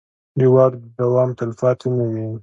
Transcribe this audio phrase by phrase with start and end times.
[0.39, 2.25] د واک دوام تلپاتې نه وي